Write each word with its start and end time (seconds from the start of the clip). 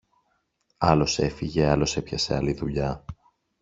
Άλλος 0.77 1.19
έφυγε, 1.19 1.65
άλλος 1.69 1.97
έπιασε 1.97 2.35
άλλη 2.35 2.53
δουλειά. 2.53 3.05